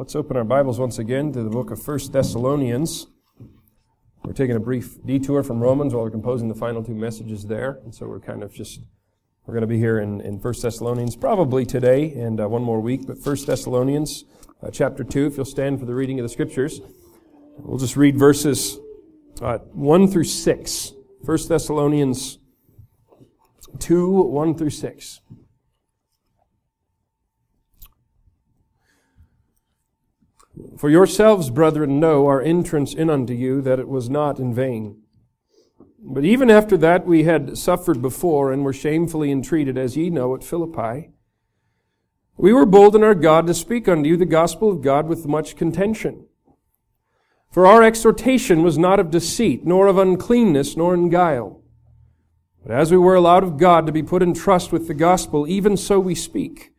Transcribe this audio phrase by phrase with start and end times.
[0.00, 3.06] Let's open our Bibles once again to the book of 1 Thessalonians.
[4.24, 7.80] We're taking a brief detour from Romans while we're composing the final two messages there.
[7.84, 8.80] And so we're kind of just,
[9.44, 12.80] we're going to be here in, in 1 Thessalonians probably today and uh, one more
[12.80, 14.24] week, but 1 Thessalonians
[14.62, 16.80] uh, chapter 2, if you'll stand for the reading of the scriptures.
[17.58, 18.78] We'll just read verses
[19.42, 20.92] uh, 1 through 6.
[21.26, 22.38] 1 Thessalonians
[23.80, 25.20] 2, 1 through 6.
[30.76, 35.02] For yourselves, brethren, know our entrance in unto you, that it was not in vain.
[35.98, 40.34] But even after that we had suffered before, and were shamefully entreated, as ye know,
[40.34, 41.10] at Philippi,
[42.36, 45.26] we were bold in our God to speak unto you the gospel of God with
[45.26, 46.26] much contention.
[47.50, 51.62] For our exhortation was not of deceit, nor of uncleanness, nor in guile.
[52.64, 55.46] But as we were allowed of God to be put in trust with the gospel,
[55.48, 56.70] even so we speak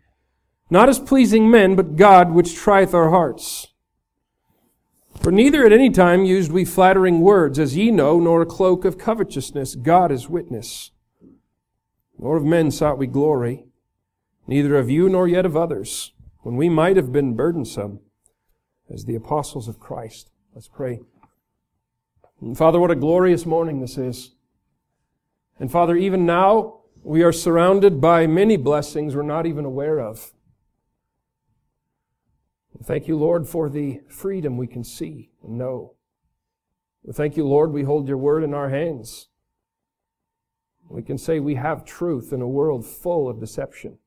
[0.71, 3.67] not as pleasing men, but God which trieth our hearts.
[5.21, 8.85] For neither at any time used we flattering words, as ye know, nor a cloak
[8.85, 10.89] of covetousness, God is witness.
[12.17, 13.65] Nor of men sought we glory,
[14.47, 17.99] neither of you nor yet of others, when we might have been burdensome,
[18.91, 20.31] as the apostles of Christ.
[20.55, 21.01] Let's pray.
[22.41, 24.31] And Father, what a glorious morning this is.
[25.59, 30.31] And Father, even now, we are surrounded by many blessings we're not even aware of.
[32.83, 35.93] Thank you, Lord, for the freedom we can see and know.
[37.13, 39.27] Thank you, Lord, we hold your word in our hands.
[40.89, 43.97] We can say we have truth in a world full of deception.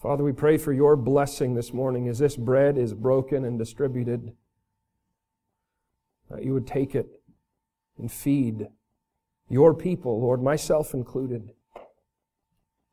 [0.00, 4.32] Father, we pray for your blessing this morning as this bread is broken and distributed.
[6.30, 7.08] That you would take it
[7.98, 8.68] and feed
[9.48, 11.50] your people, Lord, myself included.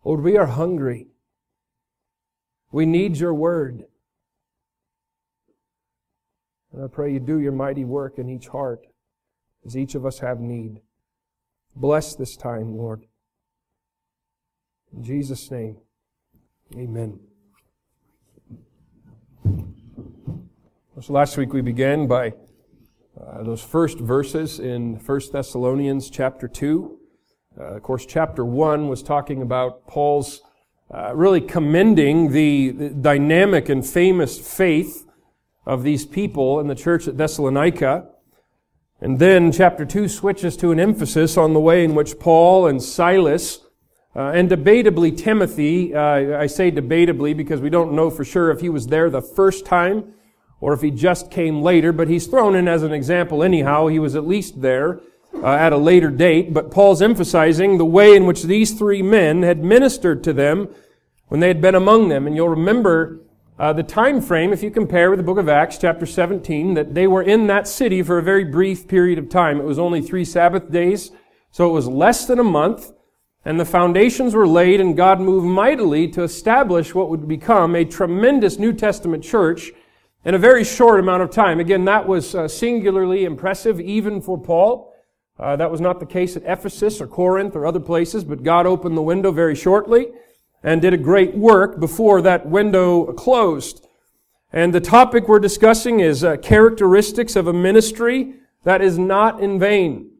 [0.04, 1.08] Lord, we are hungry.
[2.72, 3.86] We need your word.
[6.73, 8.86] And I pray you do your mighty work in each heart
[9.66, 10.82] as each of us have need.
[11.76, 13.06] Bless this time, Lord.
[14.95, 15.77] In Jesus' name,
[16.76, 17.20] amen.
[21.00, 22.33] So last week we began by
[23.20, 26.98] uh, those first verses in 1 Thessalonians chapter 2.
[27.60, 30.42] Uh, of course, chapter 1 was talking about Paul's
[30.93, 35.05] uh, really commending the, the dynamic and famous faith
[35.65, 38.08] of these people in the church at Thessalonica.
[39.02, 42.81] And then chapter 2 switches to an emphasis on the way in which Paul and
[42.81, 43.59] Silas
[44.15, 48.61] uh, and debatably Timothy, uh, I say debatably because we don't know for sure if
[48.61, 50.15] he was there the first time
[50.59, 53.86] or if he just came later, but he's thrown in as an example anyhow.
[53.86, 55.02] He was at least there
[55.43, 59.43] uh, at a later date, but Paul's emphasizing the way in which these three men
[59.43, 60.70] had ministered to them
[61.27, 62.25] when they had been among them.
[62.25, 63.21] And you'll remember
[63.59, 66.93] uh, the time frame, if you compare with the book of Acts, chapter 17, that
[66.93, 69.59] they were in that city for a very brief period of time.
[69.59, 71.11] It was only three Sabbath days,
[71.52, 72.92] so it was less than a month,
[73.43, 77.83] and the foundations were laid, and God moved mightily to establish what would become a
[77.86, 79.71] tremendous New Testament church
[80.23, 81.59] in a very short amount of time.
[81.59, 84.93] Again, that was uh, singularly impressive even for Paul.
[85.39, 88.65] Uh, that was not the case at Ephesus or Corinth or other places, but God
[88.65, 90.08] opened the window very shortly
[90.64, 93.86] and did a great work before that window closed.
[94.52, 99.59] And the topic we're discussing is uh, characteristics of a ministry that is not in
[99.59, 100.11] vain.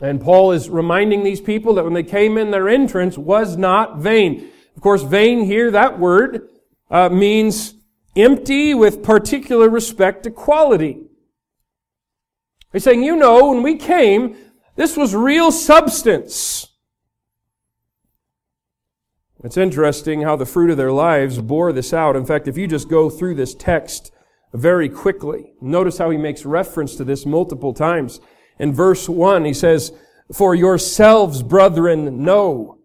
[0.00, 3.98] And Paul is reminding these people that when they came in, their entrance was not
[3.98, 4.48] vain.
[4.76, 6.48] Of course, vain here, that word,
[6.90, 7.74] uh, means
[8.14, 11.07] empty with particular respect to quality.
[12.72, 14.36] He's saying, you know, when we came,
[14.76, 16.68] this was real substance.
[19.42, 22.16] It's interesting how the fruit of their lives bore this out.
[22.16, 24.12] In fact, if you just go through this text
[24.52, 28.20] very quickly, notice how he makes reference to this multiple times.
[28.58, 29.92] In verse 1, he says,
[30.32, 32.78] For yourselves, brethren, know.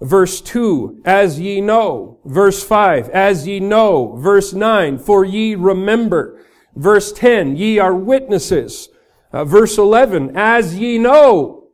[0.00, 2.20] Verse 2, as ye know.
[2.24, 4.16] Verse 5, as ye know.
[4.16, 6.44] Verse 9, for ye remember.
[6.76, 8.88] Verse 10, ye are witnesses.
[9.32, 11.68] Uh, verse 11, as ye know.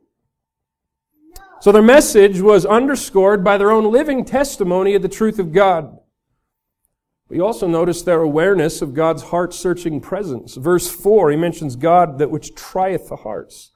[1.61, 5.99] So their message was underscored by their own living testimony of the truth of God.
[7.29, 10.55] We also notice their awareness of God's heart-searching presence.
[10.55, 13.73] Verse 4, he mentions God that which trieth the hearts.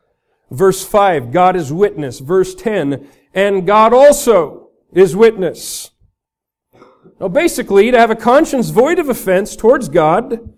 [0.51, 2.21] Verse 5, God is witness.
[2.21, 5.91] Verse 10, and God also is witness.
[7.21, 10.52] Now basically, to have a conscience void of offense towards God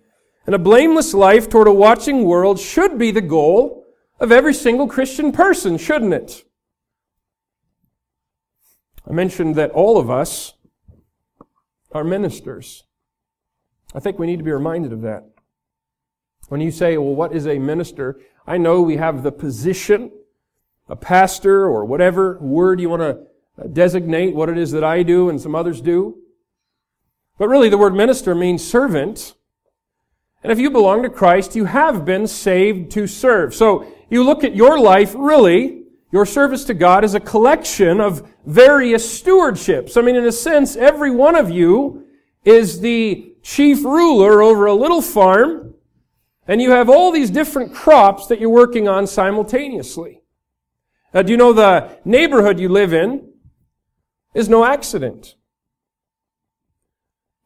[0.46, 3.84] and a blameless life toward a watching world should be the goal
[4.20, 6.44] of every single Christian person, shouldn't it?
[9.08, 10.54] I mentioned that all of us
[11.92, 12.84] are ministers.
[13.94, 15.24] I think we need to be reminded of that.
[16.48, 18.20] When you say, well, what is a minister?
[18.46, 20.10] I know we have the position,
[20.88, 25.02] a pastor or whatever word you want to uh, designate what it is that I
[25.02, 26.18] do and some others do.
[27.38, 29.34] But really the word minister means servant.
[30.44, 33.54] And if you belong to Christ, you have been saved to serve.
[33.54, 38.30] So you look at your life, really, your service to God is a collection of
[38.44, 39.96] various stewardships.
[39.96, 42.04] I mean, in a sense, every one of you
[42.44, 45.74] is the chief ruler over a little farm,
[46.46, 50.20] and you have all these different crops that you're working on simultaneously.
[51.14, 53.30] Now, do you know the neighborhood you live in
[54.34, 55.36] is no accident?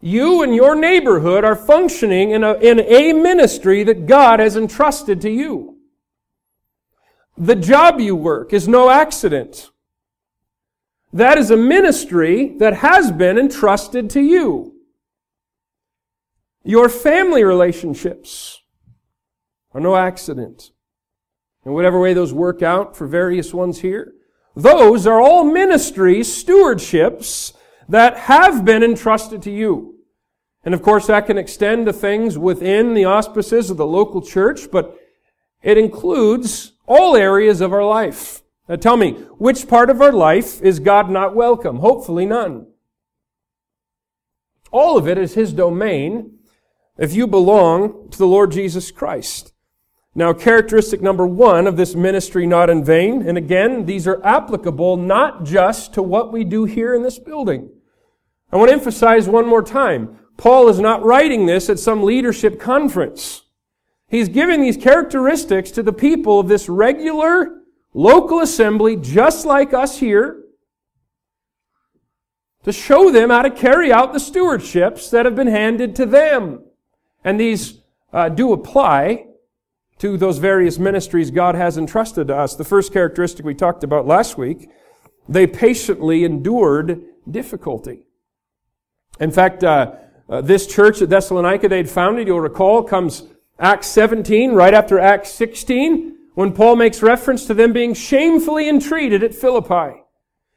[0.00, 5.20] You and your neighborhood are functioning in a, in a ministry that God has entrusted
[5.22, 5.78] to you.
[7.36, 9.70] The job you work is no accident.
[11.12, 14.74] That is a ministry that has been entrusted to you.
[16.62, 18.62] Your family relationships
[19.72, 20.70] are no accident.
[21.64, 24.12] In whatever way those work out for various ones here,
[24.54, 27.52] those are all ministries, stewardships
[27.88, 29.94] that have been entrusted to you.
[30.64, 34.70] And of course, that can extend to things within the auspices of the local church,
[34.70, 34.98] but
[35.62, 38.42] it includes all areas of our life.
[38.68, 41.78] Now tell me, which part of our life is God not welcome?
[41.78, 42.66] Hopefully none.
[44.70, 46.38] All of it is His domain
[46.98, 49.54] if you belong to the Lord Jesus Christ.
[50.14, 54.96] Now, characteristic number one of this ministry not in vain, and again, these are applicable
[54.96, 57.70] not just to what we do here in this building.
[58.50, 60.18] I want to emphasize one more time.
[60.36, 63.42] Paul is not writing this at some leadership conference.
[64.08, 67.62] He's giving these characteristics to the people of this regular
[67.92, 70.44] local assembly, just like us here,
[72.64, 76.62] to show them how to carry out the stewardships that have been handed to them.
[77.24, 77.80] And these
[78.12, 79.26] uh, do apply
[79.98, 82.54] to those various ministries God has entrusted to us.
[82.54, 84.70] The first characteristic we talked about last week,
[85.28, 88.07] they patiently endured difficulty.
[89.20, 89.94] In fact, uh,
[90.28, 93.24] uh, this church at Thessalonica they'd founded, you'll recall, comes
[93.58, 99.24] Acts 17, right after Acts 16, when Paul makes reference to them being shamefully entreated
[99.24, 100.02] at Philippi.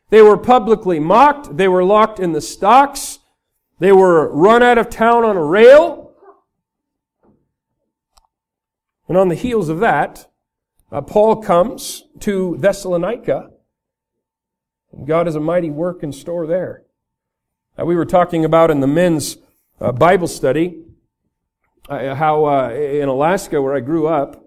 [0.10, 1.58] They were publicly mocked.
[1.58, 3.20] They were locked in the stocks.
[3.80, 6.14] They were run out of town on a rail.
[9.08, 10.28] And on the heels of that,
[10.92, 13.52] uh, Paul comes to Thessalonica.
[15.06, 16.84] God has a mighty work in store there.
[17.82, 19.38] Uh, we were talking about in the men's
[19.80, 20.84] uh, Bible study
[21.90, 24.46] uh, how uh, in Alaska, where I grew up,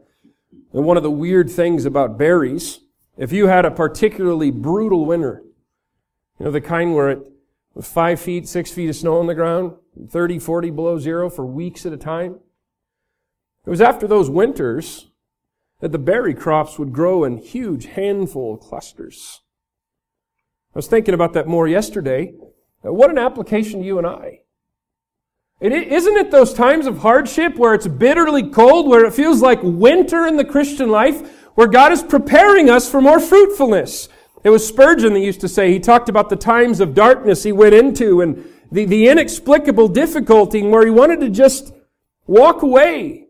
[0.72, 2.80] and one of the weird things about berries,
[3.16, 5.42] if you had a particularly brutal winter,
[6.38, 7.20] you know, the kind where it
[7.74, 9.74] was five feet, six feet of snow on the ground,
[10.08, 12.38] 30, 40 below zero for weeks at a time,
[13.66, 15.10] it was after those winters
[15.80, 19.40] that the berry crops would grow in huge handful clusters.
[20.74, 22.34] I was thinking about that more yesterday.
[22.92, 24.40] What an application to you and I.
[25.60, 29.60] It, isn't it those times of hardship where it's bitterly cold, where it feels like
[29.62, 34.08] winter in the Christian life, where God is preparing us for more fruitfulness?
[34.42, 37.52] It was Spurgeon that used to say, he talked about the times of darkness he
[37.52, 41.72] went into and the, the inexplicable difficulty where he wanted to just
[42.26, 43.28] walk away.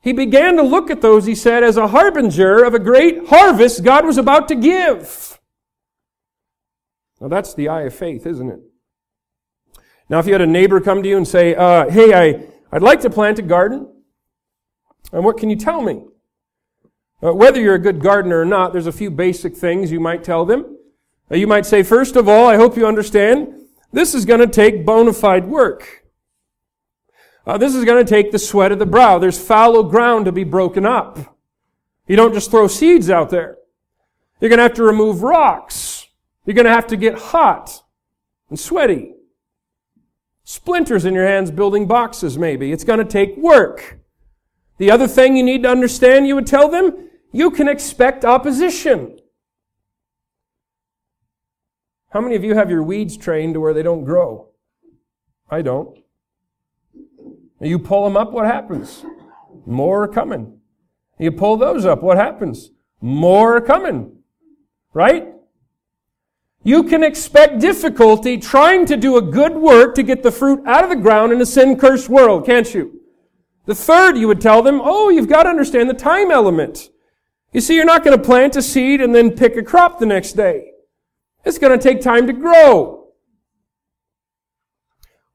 [0.00, 3.84] He began to look at those, he said, as a harbinger of a great harvest
[3.84, 5.33] God was about to give.
[7.24, 8.60] Now that's the eye of faith, isn't it?
[10.10, 12.82] Now, if you had a neighbor come to you and say, uh, hey, I, I'd
[12.82, 13.90] like to plant a garden,
[15.10, 16.04] and what can you tell me?
[17.22, 20.22] Uh, whether you're a good gardener or not, there's a few basic things you might
[20.22, 20.76] tell them.
[21.30, 23.54] Uh, you might say, first of all, I hope you understand,
[23.90, 26.04] this is going to take bona fide work.
[27.46, 29.18] Uh, this is going to take the sweat of the brow.
[29.18, 31.38] There's fallow ground to be broken up.
[32.06, 33.56] You don't just throw seeds out there.
[34.42, 36.03] You're going to have to remove rocks.
[36.44, 37.82] You're going to have to get hot
[38.50, 39.14] and sweaty.
[40.44, 42.70] Splinters in your hands building boxes, maybe.
[42.70, 43.98] It's going to take work.
[44.76, 49.18] The other thing you need to understand, you would tell them, you can expect opposition.
[52.10, 54.50] How many of you have your weeds trained to where they don't grow?
[55.50, 55.98] I don't.
[57.60, 59.04] You pull them up, what happens?
[59.66, 60.60] More are coming.
[61.18, 62.70] You pull those up, what happens?
[63.00, 64.18] More are coming.
[64.92, 65.33] Right?
[66.66, 70.82] You can expect difficulty trying to do a good work to get the fruit out
[70.82, 73.02] of the ground in a sin cursed world, can't you?
[73.66, 76.88] The third, you would tell them, oh, you've got to understand the time element.
[77.52, 80.06] You see, you're not going to plant a seed and then pick a crop the
[80.06, 80.72] next day.
[81.44, 83.08] It's going to take time to grow.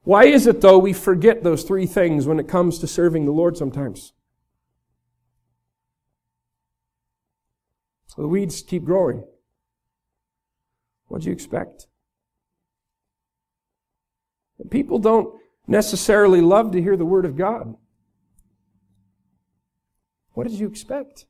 [0.01, 3.31] Why is it, though, we forget those three things when it comes to serving the
[3.31, 4.13] Lord sometimes?
[8.07, 9.23] So the weeds keep growing.
[11.09, 11.87] What do you expect?
[14.69, 15.33] People don't
[15.67, 17.75] necessarily love to hear the Word of God.
[20.33, 21.25] What did you expect?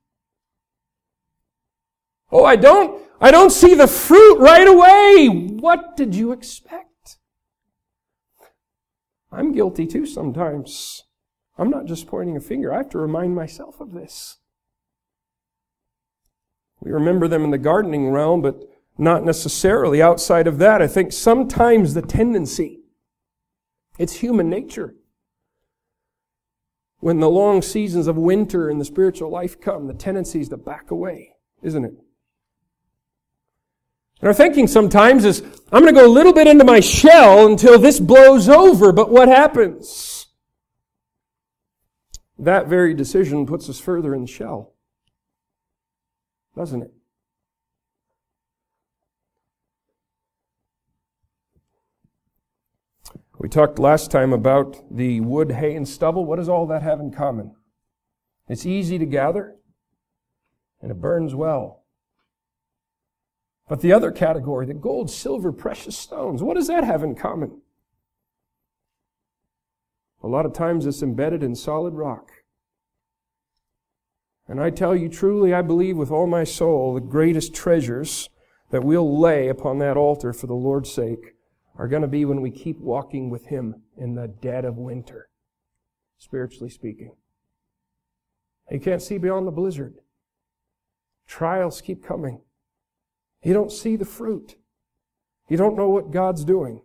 [2.31, 5.27] Oh, I don't, I don't see the fruit right away.
[5.27, 7.17] What did you expect?
[9.31, 11.03] I'm guilty too sometimes.
[11.57, 12.73] I'm not just pointing a finger.
[12.73, 14.37] I have to remind myself of this.
[16.81, 18.68] We remember them in the gardening realm, but
[18.99, 20.81] not necessarily outside of that.
[20.81, 22.81] I think sometimes the tendency,
[23.97, 24.95] it's human nature.
[26.99, 30.57] When the long seasons of winter in the spiritual life come, the tendency is to
[30.57, 31.31] back away,
[31.63, 31.93] isn't it?
[34.19, 35.41] And our thinking sometimes is,
[35.71, 39.09] I'm going to go a little bit into my shell until this blows over, but
[39.09, 40.27] what happens?
[42.37, 44.73] That very decision puts us further in the shell,
[46.53, 46.91] doesn't it?
[53.39, 56.25] We talked last time about the wood, hay, and stubble.
[56.25, 57.55] What does all that have in common?
[58.49, 59.55] It's easy to gather,
[60.81, 61.85] and it burns well.
[63.69, 67.61] But the other category, the gold, silver, precious stones, what does that have in common?
[70.21, 72.31] A lot of times it's embedded in solid rock.
[74.49, 78.29] And I tell you truly, I believe with all my soul, the greatest treasures
[78.71, 81.35] that we'll lay upon that altar for the Lord's sake
[81.79, 85.29] are going to be when we keep walking with Him in the dead of winter,
[86.17, 87.15] spiritually speaking.
[88.69, 89.95] You can't see beyond the blizzard.
[91.25, 92.41] Trials keep coming.
[93.41, 94.57] You don't see the fruit.
[95.47, 96.81] You don't know what God's doing.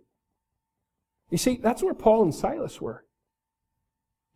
[1.29, 3.05] You see, that's where Paul and Silas were.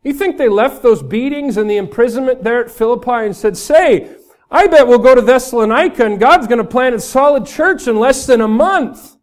[0.03, 4.13] You think they left those beatings and the imprisonment there at Philippi and said, Say,
[4.51, 7.95] I bet we'll go to Thessalonica and God's going to plant a solid church in
[7.95, 9.15] less than a month.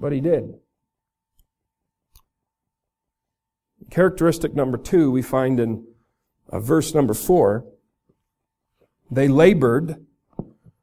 [0.00, 0.54] But he did.
[3.90, 5.84] Characteristic number two we find in
[6.50, 7.66] uh, verse number four.
[9.10, 10.06] They labored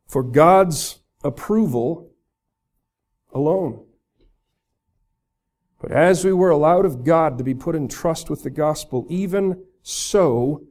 [0.07, 2.11] for God's approval
[3.33, 3.83] alone.
[5.81, 9.05] But as we were allowed of God to be put in trust with the gospel,
[9.09, 10.63] even so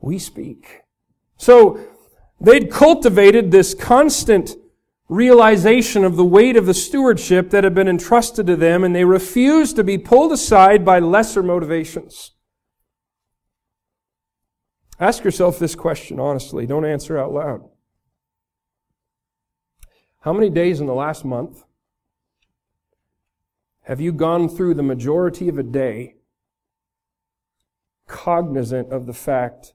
[0.00, 0.82] we speak.
[1.36, 1.80] So
[2.40, 4.56] they'd cultivated this constant
[5.08, 9.04] realization of the weight of the stewardship that had been entrusted to them, and they
[9.04, 12.32] refused to be pulled aside by lesser motivations.
[15.00, 16.66] Ask yourself this question honestly.
[16.66, 17.68] Don't answer out loud.
[20.22, 21.64] How many days in the last month
[23.82, 26.16] have you gone through the majority of a day
[28.08, 29.74] cognizant of the fact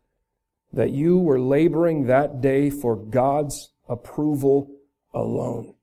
[0.71, 4.73] that you were laboring that day for God's approval
[5.13, 5.75] alone?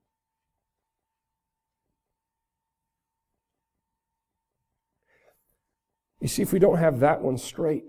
[6.20, 7.84] You see, if we don't have that one straight,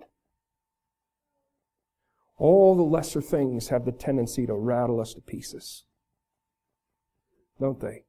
[2.38, 5.83] all the lesser things have the tendency to rattle us to pieces.
[7.60, 8.05] Don't they?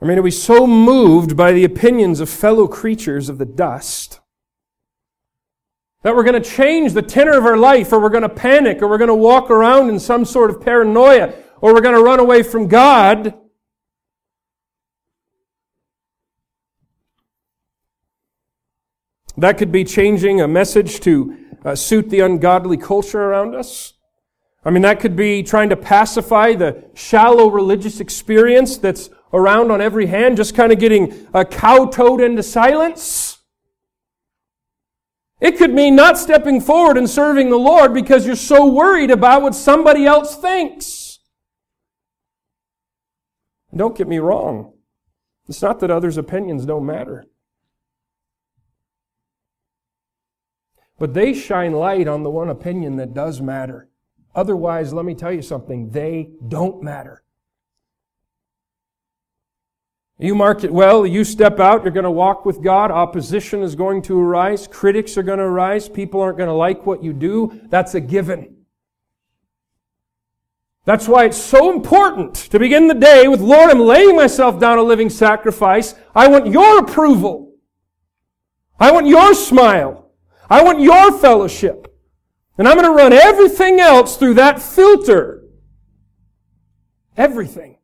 [0.00, 4.20] I mean, are we so moved by the opinions of fellow creatures of the dust
[6.06, 8.80] that we're going to change the tenor of our life, or we're going to panic,
[8.80, 12.00] or we're going to walk around in some sort of paranoia, or we're going to
[12.00, 13.34] run away from God?
[19.36, 23.94] That could be changing a message to uh, suit the ungodly culture around us.
[24.64, 29.80] I mean, that could be trying to pacify the shallow religious experience that's around on
[29.80, 33.35] every hand, just kind of getting uh, kowtowed into silence.
[35.40, 39.42] It could mean not stepping forward and serving the Lord because you're so worried about
[39.42, 41.18] what somebody else thinks.
[43.74, 44.72] Don't get me wrong.
[45.48, 47.26] It's not that others' opinions don't matter.
[50.98, 53.90] But they shine light on the one opinion that does matter.
[54.34, 57.22] Otherwise, let me tell you something, they don't matter.
[60.18, 63.74] You mark it well, you step out, you're going to walk with God, opposition is
[63.74, 67.12] going to arise, critics are going to arise, people aren't going to like what you
[67.12, 67.60] do.
[67.68, 68.56] That's a given.
[70.86, 74.78] That's why it's so important to begin the day with, Lord, I'm laying myself down
[74.78, 75.94] a living sacrifice.
[76.14, 77.54] I want your approval.
[78.78, 80.12] I want your smile.
[80.48, 81.92] I want your fellowship.
[82.56, 85.42] And I'm going to run everything else through that filter.
[87.16, 87.75] Everything.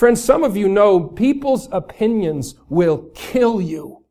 [0.00, 4.06] Friends, some of you know people's opinions will kill you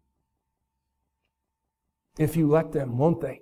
[2.20, 3.42] if you let them, won't they?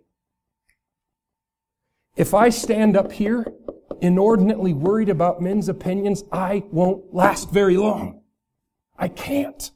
[2.15, 3.51] If I stand up here
[3.99, 8.21] inordinately worried about men's opinions, I won't last very long.
[8.97, 9.69] I can't.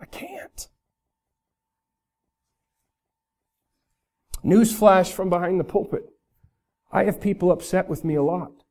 [0.00, 0.68] I can't.
[4.44, 6.04] Newsflash from behind the pulpit.
[6.92, 8.63] I have people upset with me a lot.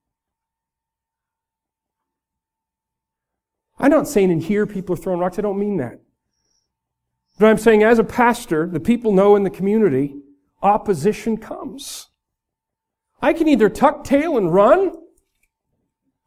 [3.78, 5.40] I'm not saying in here people are throwing rocks.
[5.40, 6.00] I don't mean that.
[7.40, 10.16] But I'm saying as a pastor, the people know in the community,
[10.62, 12.10] opposition comes.
[13.22, 14.92] I can either tuck tail and run,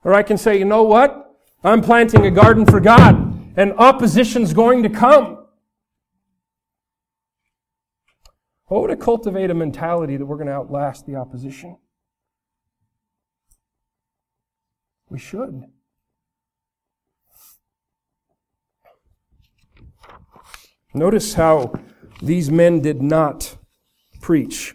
[0.02, 1.36] or I can say, you know what?
[1.62, 5.46] I'm planting a garden for God, and opposition's going to come.
[8.68, 11.78] Oh, to cultivate a mentality that we're going to outlast the opposition.
[15.08, 15.64] We should.
[20.96, 21.74] Notice how
[22.22, 23.58] these men did not
[24.22, 24.74] preach.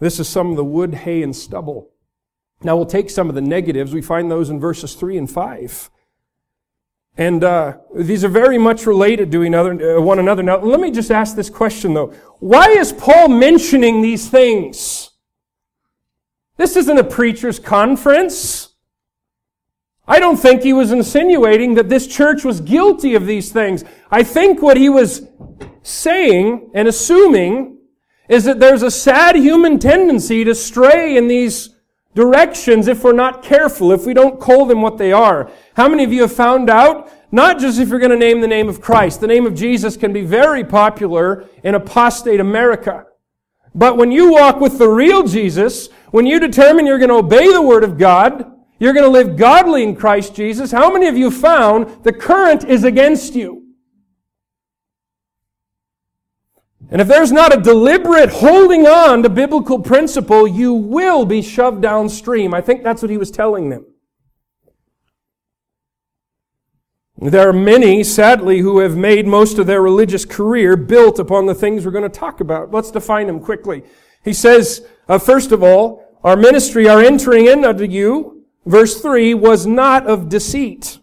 [0.00, 1.90] This is some of the wood, hay, and stubble.
[2.62, 3.92] Now we'll take some of the negatives.
[3.92, 5.90] We find those in verses 3 and 5.
[7.18, 10.42] And uh, these are very much related to another, uh, one another.
[10.42, 12.14] Now, let me just ask this question, though.
[12.38, 15.10] Why is Paul mentioning these things?
[16.56, 18.67] This isn't a preacher's conference.
[20.08, 23.84] I don't think he was insinuating that this church was guilty of these things.
[24.10, 25.28] I think what he was
[25.82, 27.78] saying and assuming
[28.28, 31.76] is that there's a sad human tendency to stray in these
[32.14, 35.50] directions if we're not careful, if we don't call them what they are.
[35.74, 37.12] How many of you have found out?
[37.30, 39.20] Not just if you're going to name the name of Christ.
[39.20, 43.06] The name of Jesus can be very popular in apostate America.
[43.74, 47.52] But when you walk with the real Jesus, when you determine you're going to obey
[47.52, 50.70] the Word of God, you're going to live godly in Christ Jesus.
[50.70, 53.64] How many of you found the current is against you?
[56.90, 61.82] And if there's not a deliberate holding on to biblical principle, you will be shoved
[61.82, 62.54] downstream.
[62.54, 63.84] I think that's what he was telling them.
[67.20, 71.54] There are many, sadly, who have made most of their religious career built upon the
[71.54, 72.70] things we're going to talk about.
[72.70, 73.82] Let's define them quickly.
[74.24, 78.37] He says, uh, first of all, our ministry, our entering in unto you,
[78.68, 80.98] verse 3, was not of deceit.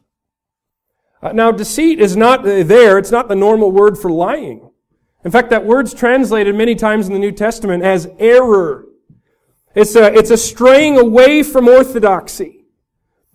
[1.21, 2.97] Uh, now, deceit is not uh, there.
[2.97, 4.69] It's not the normal word for lying.
[5.23, 8.85] In fact, that word's translated many times in the New Testament as error.
[9.73, 12.65] It's a, it's a straying away from orthodoxy.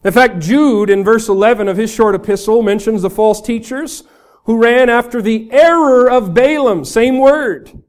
[0.05, 4.05] In fact, Jude in verse 11 of his short epistle mentions the false teachers
[4.45, 6.85] who ran after the error of Balaam.
[6.85, 7.83] Same word.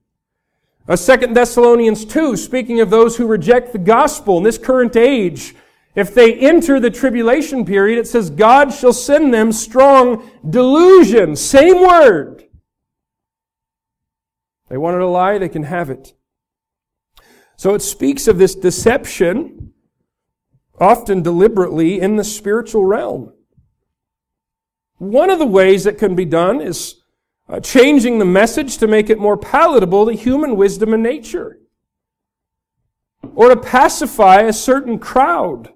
[0.88, 4.96] A uh, Second Thessalonians 2, speaking of those who reject the gospel in this current
[4.96, 5.56] age,
[5.96, 11.36] if they enter the tribulation period, it says God shall send them strong delusion.
[11.36, 12.46] Same word.
[14.70, 16.14] They wanted a lie, they can have it.
[17.58, 19.74] So it speaks of this deception,
[20.80, 23.34] often deliberately, in the spiritual realm.
[24.98, 27.02] One of the ways that can be done is
[27.50, 31.60] uh, changing the message to make it more palatable to human wisdom and nature.
[33.36, 35.74] Or to pacify a certain crowd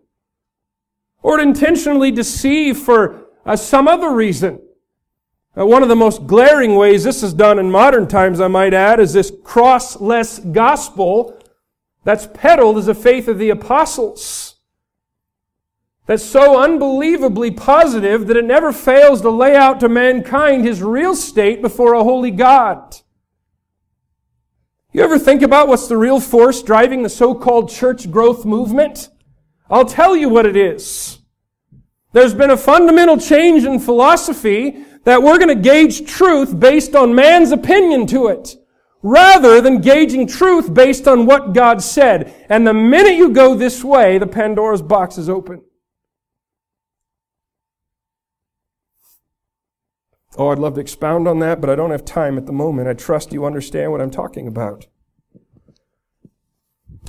[1.26, 4.62] or intentionally deceive for uh, some other reason.
[5.58, 8.76] Uh, one of the most glaring ways this is done in modern times, I might
[8.76, 11.36] add, is this crossless gospel
[12.04, 14.58] that's peddled as a faith of the apostles.
[16.06, 21.16] That's so unbelievably positive that it never fails to lay out to mankind his real
[21.16, 22.98] state before a holy God.
[24.94, 29.10] You ever think about what's the real force driving the so-called church growth movement?
[29.70, 31.20] I'll tell you what it is.
[32.12, 37.14] There's been a fundamental change in philosophy that we're going to gauge truth based on
[37.14, 38.56] man's opinion to it,
[39.04, 42.34] rather than gauging truth based on what God said.
[42.50, 45.62] And the minute you go this way, the Pandora's box is open.
[50.38, 52.88] Oh, I'd love to expound on that, but I don't have time at the moment.
[52.88, 54.88] I trust you understand what I'm talking about.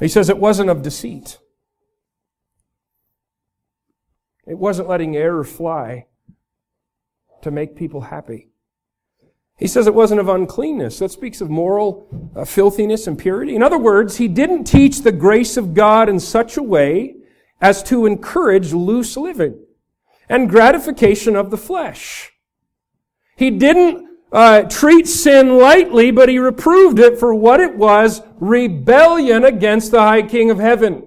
[0.00, 1.38] He says it wasn't of deceit.
[4.46, 6.06] It wasn't letting error fly
[7.42, 8.48] to make people happy.
[9.58, 10.98] He says it wasn't of uncleanness.
[10.98, 13.56] That speaks of moral uh, filthiness and purity.
[13.56, 17.16] In other words, he didn't teach the grace of God in such a way
[17.60, 19.58] as to encourage loose living
[20.28, 22.32] and gratification of the flesh.
[23.36, 29.44] He didn't uh, treat sin lightly, but he reproved it for what it was, rebellion
[29.44, 31.06] against the high king of heaven.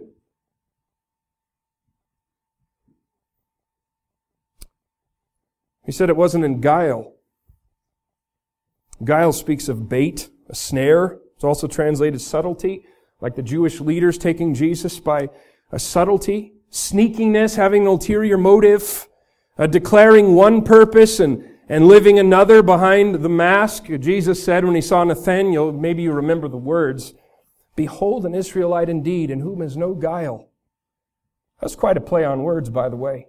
[5.89, 7.13] He said it wasn't in guile.
[9.03, 11.17] Guile speaks of bait, a snare.
[11.33, 12.85] It's also translated subtlety,
[13.21, 15.29] like the Jewish leaders taking Jesus by
[15.71, 19.07] a subtlety, sneakiness, having an ulterior motive,
[19.57, 23.85] uh, declaring one purpose and, and living another behind the mask.
[23.85, 27.15] Jesus said when he saw Nathanael, maybe you remember the words,
[27.75, 30.51] Behold an Israelite indeed, in whom is no guile.
[31.59, 33.25] That's quite a play on words, by the way.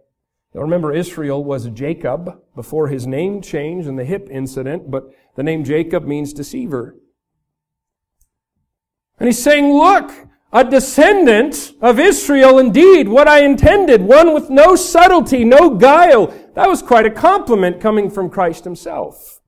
[0.52, 5.04] Remember Israel was Jacob before his name changed in the hip incident, but
[5.36, 6.96] the name Jacob means deceiver.
[9.18, 10.10] And he's saying, look,
[10.52, 16.26] a descendant of Israel indeed, what I intended, one with no subtlety, no guile.
[16.54, 19.40] That was quite a compliment coming from Christ himself.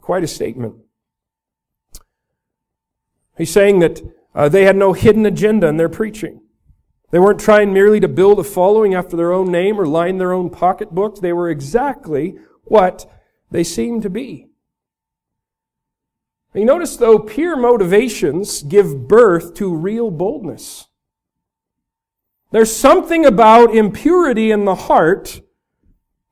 [0.00, 0.76] Quite a statement.
[3.36, 4.02] He's saying that
[4.34, 6.42] uh, they had no hidden agenda in their preaching.
[7.10, 10.32] They weren't trying merely to build a following after their own name or line their
[10.32, 11.20] own pocketbooks.
[11.20, 13.10] They were exactly what
[13.50, 14.46] they seemed to be.
[16.54, 20.86] You notice though, pure motivations give birth to real boldness.
[22.52, 25.40] There's something about impurity in the heart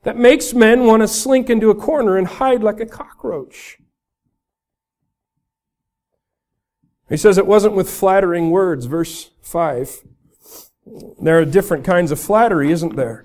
[0.02, 3.78] that makes men want to slink into a corner and hide like a cockroach.
[7.08, 10.04] He says it wasn't with flattering words, verse 5.
[11.20, 13.22] There are different kinds of flattery, isn't there?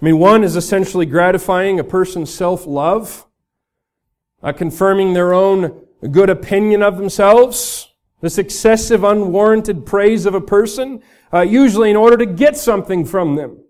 [0.00, 3.26] I mean, one is essentially gratifying a person's self-love,
[4.42, 11.02] uh, confirming their own good opinion of themselves, this excessive, unwarranted praise of a person,
[11.32, 13.62] uh, usually in order to get something from them.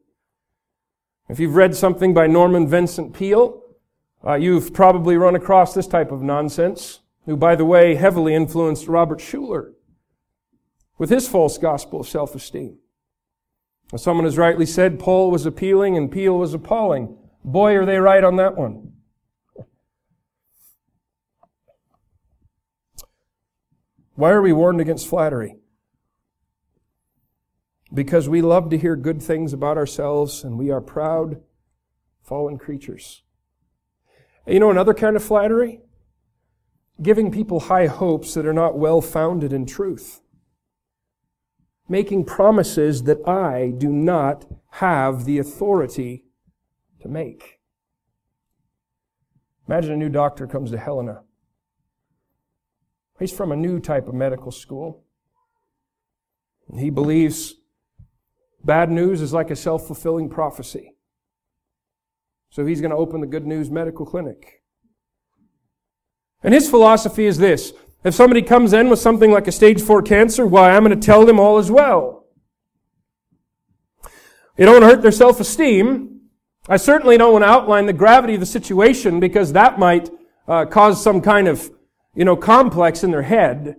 [1.29, 3.63] If you've read something by Norman Vincent Peale,
[4.25, 8.89] uh, you've probably run across this type of nonsense, who, by the way, heavily influenced
[8.89, 9.73] Robert Schuller
[11.01, 12.77] with his false gospel of self-esteem.
[13.91, 17.17] As someone has rightly said, Paul was appealing and Peale was appalling.
[17.43, 18.93] Boy, are they right on that one.
[24.15, 25.57] Why are we warned against flattery?
[27.95, 31.41] Because we love to hear good things about ourselves and we are proud,
[32.23, 33.23] fallen creatures.
[34.47, 35.81] You know another kind of flattery?
[37.01, 40.21] Giving people high hopes that are not well founded in truth
[41.91, 46.25] making promises that I do not have the authority
[47.03, 47.59] to make.
[49.67, 51.23] Imagine a new doctor comes to Helena.
[53.19, 55.03] He's from a new type of medical school.
[56.79, 57.55] He believes
[58.65, 60.95] bad news is like a self fulfilling prophecy.
[62.51, 64.63] So he's going to open the good news medical clinic.
[66.43, 67.73] And his philosophy is this
[68.03, 71.07] if somebody comes in with something like a stage four cancer, why, I'm going to
[71.07, 72.25] tell them all as well.
[74.57, 76.21] You don't hurt their self-esteem.
[76.69, 80.11] I certainly don't want to outline the gravity of the situation because that might
[80.47, 81.71] uh, cause some kind of,
[82.15, 83.77] you know, complex in their head.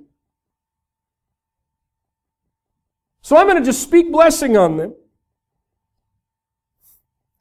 [3.22, 4.96] So I'm going to just speak blessing on them.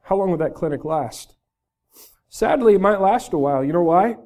[0.03, 1.35] How long would that clinic last?
[2.29, 3.65] Sadly, it might last a while.
[3.65, 4.17] You know why?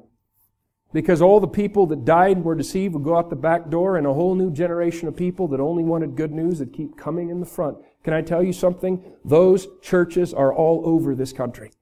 [0.95, 4.07] Because all the people that died were deceived would go out the back door and
[4.07, 7.41] a whole new generation of people that only wanted good news that keep coming in
[7.41, 7.77] the front.
[8.05, 9.03] Can I tell you something?
[9.25, 11.73] Those churches are all over this country.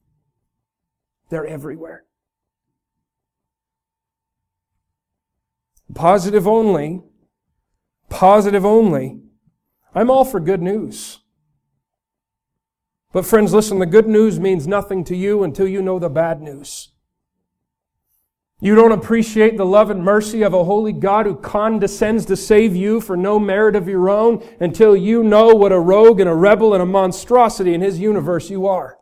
[1.30, 2.06] They're everywhere.
[5.94, 7.04] Positive only.
[8.10, 9.20] Positive only.
[9.94, 11.20] I'm all for good news.
[13.12, 16.42] But friends, listen, the good news means nothing to you until you know the bad
[16.42, 16.93] news.
[18.64, 22.78] You don't appreciate the love and mercy of a holy God who condescends to save
[22.78, 26.34] you for no merit of your own until you know what a rogue and a
[26.34, 29.00] rebel and a monstrosity in His universe you are.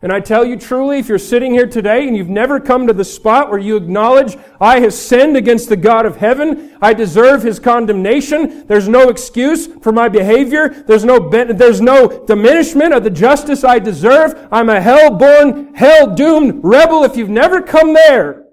[0.00, 2.94] And I tell you truly, if you're sitting here today and you've never come to
[2.94, 7.42] the spot where you acknowledge, I have sinned against the God of heaven, I deserve
[7.42, 13.10] His condemnation, there's no excuse for my behavior, there's no, there's no diminishment of the
[13.10, 18.46] justice I deserve, I'm a hell-born, hell-doomed rebel, if you've never come there,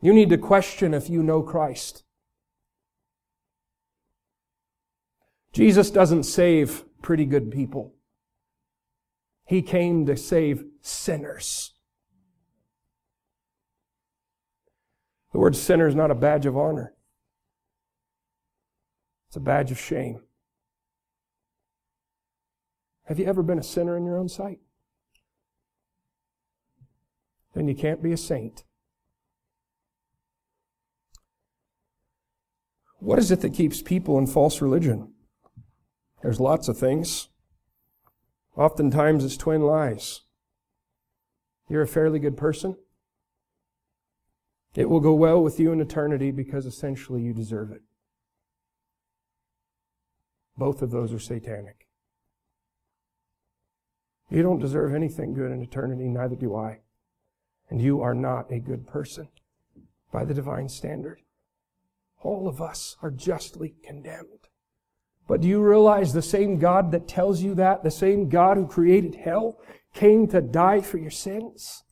[0.00, 2.04] you need to question if you know Christ.
[5.52, 7.94] Jesus doesn't save pretty good people.
[9.44, 11.74] He came to save sinners.
[15.32, 16.94] The word sinner is not a badge of honor.
[19.28, 20.22] It's a badge of shame.
[23.06, 24.60] Have you ever been a sinner in your own sight?
[27.54, 28.62] Then you can't be a saint.
[33.00, 35.12] What is it that keeps people in false religion?
[36.22, 37.28] There's lots of things.
[38.56, 40.20] Oftentimes it's twin lies.
[41.68, 42.76] You're a fairly good person.
[44.74, 47.80] It will go well with you in eternity because essentially you deserve it.
[50.58, 51.88] Both of those are satanic.
[54.28, 56.80] You don't deserve anything good in eternity, neither do I.
[57.70, 59.28] And you are not a good person
[60.12, 61.22] by the divine standard.
[62.20, 64.48] All of us are justly condemned.
[65.26, 68.66] But do you realize the same God that tells you that, the same God who
[68.66, 69.58] created hell,
[69.94, 71.84] came to die for your sins?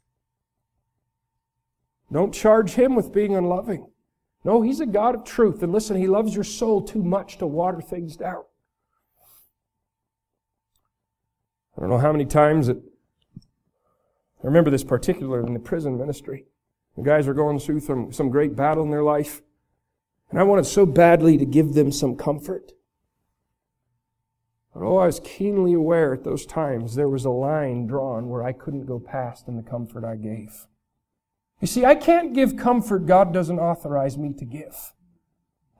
[2.10, 3.90] Don't charge him with being unloving.
[4.44, 5.62] No, he's a God of truth.
[5.62, 8.42] And listen, he loves your soul too much to water things down.
[11.76, 16.46] I don't know how many times that I remember this particular in the prison ministry.
[16.96, 19.42] The guys were going through some, some great battle in their life.
[20.30, 22.72] And I wanted so badly to give them some comfort.
[24.74, 28.44] But oh, I was keenly aware at those times there was a line drawn where
[28.44, 30.66] I couldn't go past in the comfort I gave.
[31.60, 34.92] You see, I can't give comfort God doesn't authorize me to give.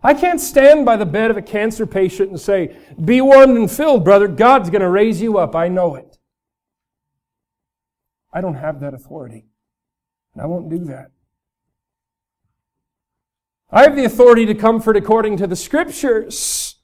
[0.02, 3.70] I can't stand by the bed of a cancer patient and say, be warmed and
[3.70, 4.28] filled, brother.
[4.28, 5.54] God's going to raise you up.
[5.54, 6.18] I know it.
[8.32, 9.46] I don't have that authority.
[10.34, 11.10] And I won't do that.
[13.70, 16.76] I have the authority to comfort according to the scriptures.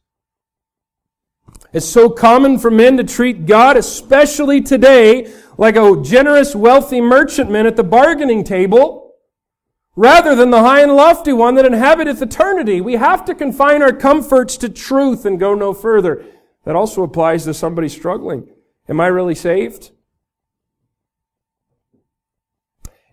[1.72, 7.66] It's so common for men to treat God, especially today, like a generous, wealthy merchantman
[7.66, 9.14] at the bargaining table
[9.96, 12.80] rather than the high and lofty one that inhabiteth eternity.
[12.80, 16.24] We have to confine our comforts to truth and go no further.
[16.64, 18.48] That also applies to somebody struggling.
[18.88, 19.90] Am I really saved?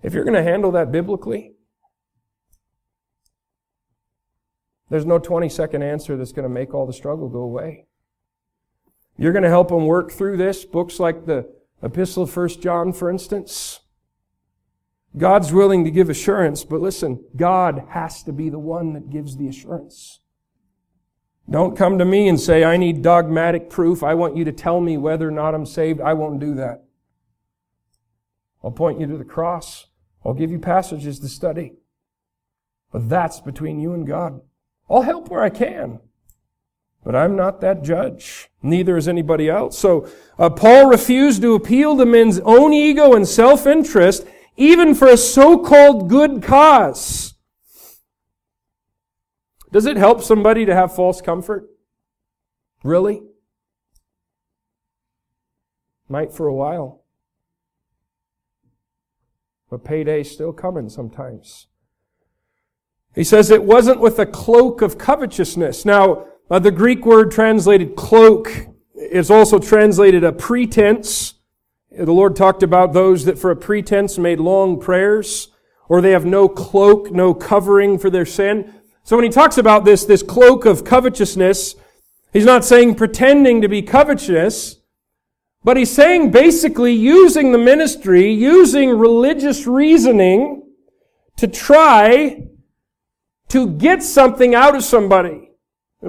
[0.04, 1.54] If you're going to handle that biblically,
[4.92, 7.86] there's no 20 second answer that's going to make all the struggle go away.
[9.18, 10.66] You're going to help them work through this.
[10.66, 11.50] Books like the
[11.82, 13.80] Epistle of 1 John, for instance.
[15.18, 19.38] God's willing to give assurance, but listen, God has to be the one that gives
[19.38, 20.20] the assurance.
[21.50, 24.04] Don't come to me and say, I need dogmatic proof.
[24.04, 26.02] I want you to tell me whether or not I'm saved.
[26.02, 26.84] I won't do that.
[28.62, 29.88] I'll point you to the cross.
[30.26, 31.76] I'll give you passages to study.
[32.92, 34.42] But that's between you and God.
[34.92, 36.00] I'll help where I can.
[37.04, 38.50] But I'm not that judge.
[38.62, 39.78] Neither is anybody else.
[39.78, 44.26] So uh, Paul refused to appeal to men's own ego and self-interest
[44.58, 47.34] even for a so-called good cause.
[49.72, 51.70] Does it help somebody to have false comfort?
[52.84, 53.22] Really?
[56.10, 57.06] Might for a while.
[59.70, 61.68] But payday's still coming sometimes.
[63.14, 65.86] He says it wasn't with a cloak of covetousness.
[65.86, 71.36] Now, uh, the Greek word translated cloak is also translated a pretense
[71.98, 75.50] the Lord talked about those that for a pretense made long prayers,
[75.90, 78.74] or they have no cloak, no covering for their sin.
[79.04, 81.76] So when he talks about this, this cloak of covetousness,
[82.32, 84.78] he's not saying pretending to be covetous,
[85.64, 90.64] but he's saying basically using the ministry, using religious reasoning
[91.36, 92.48] to try
[93.52, 95.52] to get something out of somebody.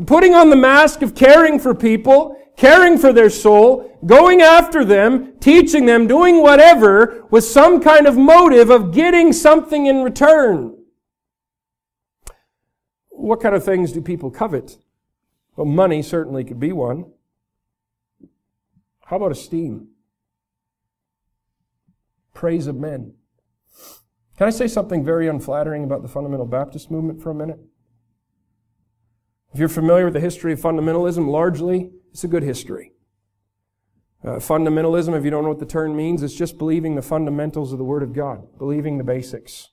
[0.07, 5.33] Putting on the mask of caring for people caring for their soul, going after them,
[5.41, 10.77] teaching them, doing whatever with some kind of motive of getting something in return.
[13.11, 14.79] What kind of things do people covet?
[15.57, 17.07] Well, money certainly could be one.
[19.07, 19.89] How about esteem?
[22.35, 23.15] Praise of men.
[24.39, 27.61] Can I say something very unflattering about the fundamental Baptist movement for a minute?
[29.53, 32.93] If you're familiar with the history of fundamentalism, largely it's a good history.
[34.25, 37.73] Uh, fundamentalism, if you don't know what the term means, it's just believing the fundamentals
[37.73, 39.71] of the Word of God, believing the basics.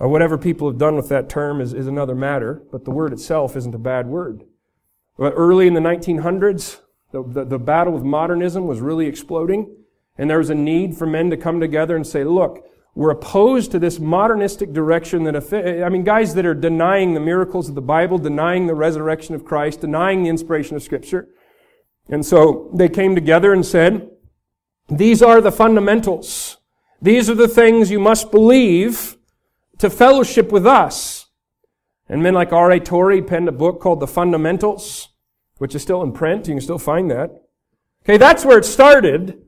[0.00, 3.12] Uh, whatever people have done with that term is, is another matter, but the word
[3.12, 4.44] itself isn't a bad word.
[5.16, 6.80] But early in the 1900s,
[7.10, 9.74] the, the, the battle with modernism was really exploding,
[10.16, 13.70] and there was a need for men to come together and say, look, we're opposed
[13.70, 17.80] to this modernistic direction that, I mean, guys that are denying the miracles of the
[17.80, 21.28] Bible, denying the resurrection of Christ, denying the inspiration of Scripture.
[22.08, 24.10] And so they came together and said,
[24.88, 26.56] these are the fundamentals.
[27.00, 29.16] These are the things you must believe
[29.78, 31.26] to fellowship with us.
[32.08, 32.80] And men like R.A.
[32.80, 35.10] Torrey penned a book called The Fundamentals,
[35.58, 36.48] which is still in print.
[36.48, 37.30] You can still find that.
[38.02, 39.42] Okay, that's where it started.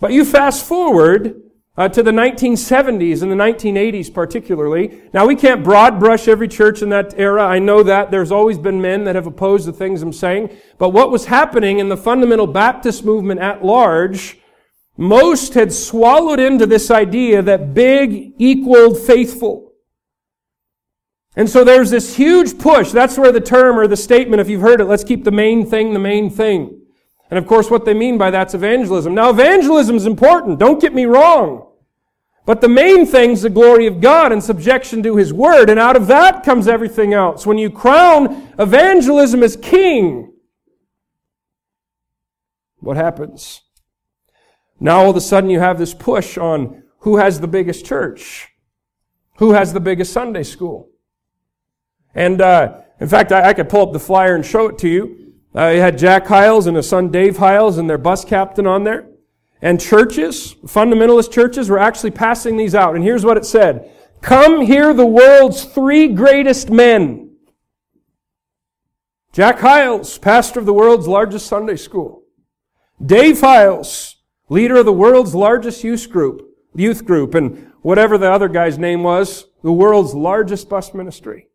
[0.00, 1.42] But you fast forward
[1.76, 5.02] uh, to the 1970s and the 1980s particularly.
[5.12, 7.44] Now we can't broad brush every church in that era.
[7.44, 8.10] I know that.
[8.10, 10.56] There's always been men that have opposed the things I'm saying.
[10.78, 14.38] But what was happening in the fundamental Baptist movement at large,
[14.96, 19.72] most had swallowed into this idea that big equaled faithful.
[21.36, 22.92] And so there's this huge push.
[22.92, 25.66] That's where the term or the statement, if you've heard it, let's keep the main
[25.66, 26.83] thing the main thing.
[27.34, 29.12] And of course, what they mean by that's evangelism.
[29.12, 30.60] Now, evangelism is important.
[30.60, 31.66] Don't get me wrong.
[32.46, 35.68] But the main thing's the glory of God and subjection to His Word.
[35.68, 37.44] And out of that comes everything else.
[37.44, 40.32] When you crown evangelism as king,
[42.78, 43.62] what happens?
[44.78, 48.46] Now all of a sudden you have this push on who has the biggest church?
[49.38, 50.88] Who has the biggest Sunday school?
[52.14, 54.88] And, uh, in fact, I, I could pull up the flyer and show it to
[54.88, 55.23] you.
[55.56, 58.84] Uh, you had Jack Hyles and his son Dave Hyles and their bus captain on
[58.84, 59.08] there.
[59.62, 62.94] And churches, fundamentalist churches, were actually passing these out.
[62.94, 63.90] And here's what it said.
[64.20, 67.36] Come hear the world's three greatest men.
[69.32, 72.24] Jack Hyles, pastor of the world's largest Sunday school.
[73.04, 74.16] Dave Hyles,
[74.48, 76.42] leader of the world's largest youth group,
[76.74, 81.48] youth group, and whatever the other guy's name was, the world's largest bus ministry.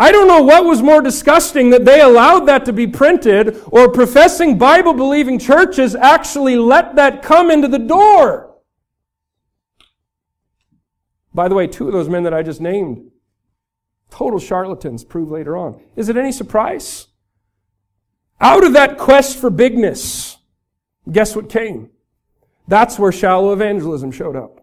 [0.00, 3.92] I don't know what was more disgusting that they allowed that to be printed or
[3.92, 8.56] professing Bible believing churches actually let that come into the door.
[11.34, 13.10] By the way, two of those men that I just named,
[14.08, 15.78] total charlatans, prove later on.
[15.96, 17.08] Is it any surprise?
[18.40, 20.38] Out of that quest for bigness,
[21.12, 21.90] guess what came?
[22.66, 24.59] That's where shallow evangelism showed up.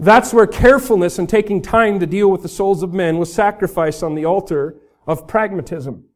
[0.00, 4.02] That's where carefulness and taking time to deal with the souls of men was sacrificed
[4.02, 6.06] on the altar of pragmatism.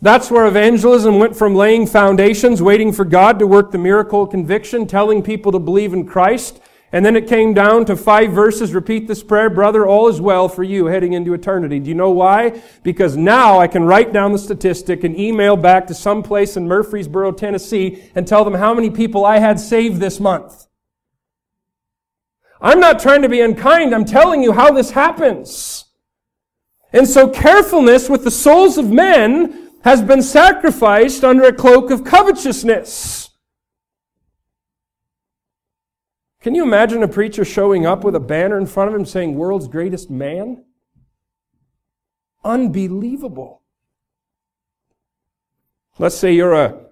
[0.00, 4.30] That's where evangelism went from laying foundations, waiting for God to work the miracle of
[4.30, 6.58] conviction, telling people to believe in Christ,
[6.90, 10.48] and then it came down to five verses, repeat this prayer, brother, all is well
[10.48, 11.80] for you heading into eternity.
[11.80, 12.62] Do you know why?
[12.82, 16.66] Because now I can write down the statistic and email back to some place in
[16.66, 20.66] Murfreesboro, Tennessee, and tell them how many people I had saved this month.
[22.62, 23.92] I'm not trying to be unkind.
[23.92, 25.84] I'm telling you how this happens.
[26.92, 32.04] And so carefulness with the souls of men has been sacrificed under a cloak of
[32.04, 33.30] covetousness.
[36.40, 39.34] Can you imagine a preacher showing up with a banner in front of him saying,
[39.34, 40.64] world's greatest man?
[42.44, 43.62] Unbelievable.
[45.98, 46.86] Let's say you're a,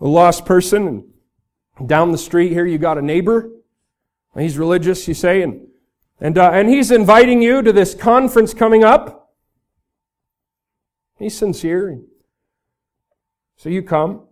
[0.00, 1.12] a lost person
[1.76, 3.50] and down the street here you got a neighbor
[4.38, 5.66] He's religious, you say, and,
[6.20, 9.34] and, uh, and he's inviting you to this conference coming up.
[11.18, 12.00] He's sincere.
[13.56, 14.22] So you come.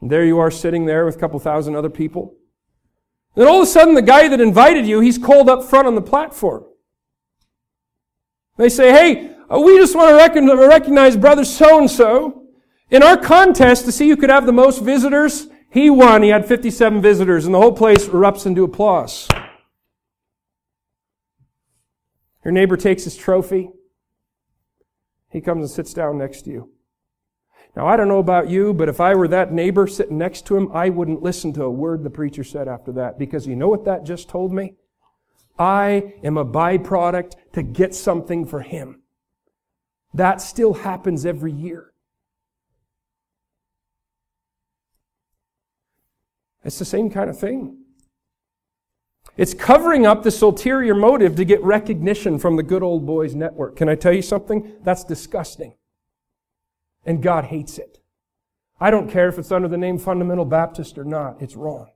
[0.00, 2.34] And there you are sitting there with a couple thousand other people.
[3.34, 5.94] Then all of a sudden, the guy that invited you, he's called up front on
[5.94, 6.64] the platform.
[8.56, 12.44] They say, hey, uh, we just want to recognize brother so-and-so.
[12.90, 16.22] In our contest to see who could have the most visitors, he won.
[16.22, 19.28] He had 57 visitors, and the whole place erupts into applause.
[22.44, 23.70] Your neighbor takes his trophy.
[25.30, 26.70] He comes and sits down next to you.
[27.74, 30.56] Now, I don't know about you, but if I were that neighbor sitting next to
[30.56, 33.68] him, I wouldn't listen to a word the preacher said after that, because you know
[33.68, 34.76] what that just told me?
[35.58, 39.02] I am a byproduct to get something for him.
[40.14, 41.92] That still happens every year.
[46.66, 47.78] It's the same kind of thing.
[49.36, 53.76] It's covering up this ulterior motive to get recognition from the good old boys network.
[53.76, 54.72] Can I tell you something?
[54.82, 55.74] That's disgusting.
[57.04, 58.00] And God hates it.
[58.80, 61.40] I don't care if it's under the name fundamental Baptist or not.
[61.40, 61.88] It's wrong.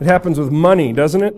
[0.00, 1.34] It happens with money, doesn't it?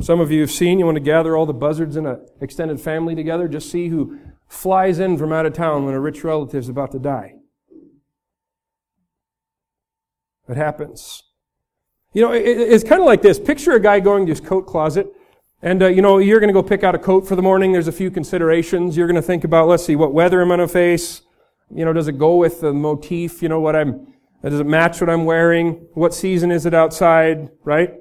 [0.00, 2.80] Some of you have seen, you want to gather all the buzzards in an extended
[2.80, 4.18] family together, just see who
[4.54, 7.34] flies in from out of town when a rich relative is about to die.
[10.48, 11.22] It happens.
[12.12, 13.38] You know, it, it's kind of like this.
[13.38, 15.08] Picture a guy going to his coat closet,
[15.62, 17.72] and uh, you know, you're going to go pick out a coat for the morning.
[17.72, 18.96] There's a few considerations.
[18.96, 21.22] You're going to think about, let's see, what weather am I going to face?
[21.74, 23.42] You know, does it go with the motif?
[23.42, 25.86] You know, what I'm, does it match what I'm wearing?
[25.94, 27.50] What season is it outside?
[27.64, 27.94] Right?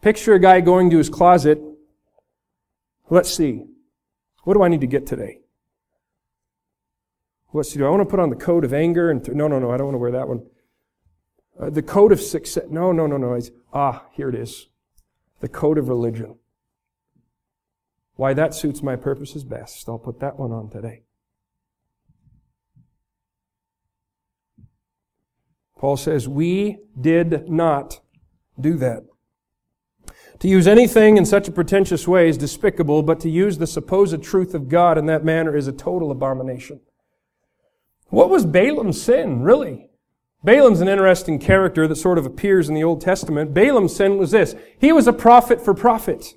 [0.00, 1.60] Picture a guy going to his closet.
[3.10, 3.66] Let's see.
[4.48, 5.40] What do I need to get today?
[7.48, 7.86] What should I do?
[7.86, 9.76] I want to put on the coat of anger and th- no, no, no, I
[9.76, 10.46] don't want to wear that one.
[11.60, 12.64] Uh, the coat of success.
[12.70, 13.34] No, no, no, no.
[13.34, 14.68] It's, ah, here it is.
[15.40, 16.36] The coat of religion.
[18.16, 19.86] Why that suits my purposes best.
[19.86, 21.02] I'll put that one on today.
[25.78, 28.00] Paul says, We did not
[28.58, 29.02] do that.
[30.40, 34.22] To use anything in such a pretentious way is despicable, but to use the supposed
[34.22, 36.80] truth of God in that manner is a total abomination.
[38.08, 39.90] What was Balaam's sin, really?
[40.44, 43.52] Balaam's an interesting character that sort of appears in the Old Testament.
[43.52, 44.54] Balaam's sin was this.
[44.78, 46.34] He was a prophet for profit.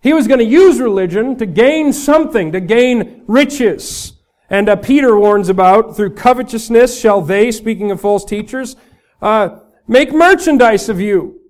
[0.00, 4.14] He was going to use religion to gain something, to gain riches.
[4.48, 8.76] And uh, Peter warns about, through covetousness shall they, speaking of false teachers,
[9.20, 11.40] uh, make merchandise of you.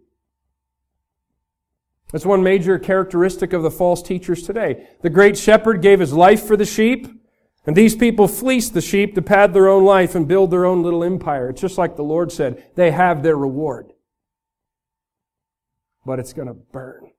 [2.15, 4.87] That's one major characteristic of the false teachers today.
[5.03, 7.09] The great shepherd gave his life for the sheep,
[7.67, 10.85] and these people fleece the sheep to pad their own life and build their own
[10.85, 11.49] little empire.
[11.49, 13.95] It's just like the Lord said, they have their reward.
[16.07, 17.11] But it's going to burn.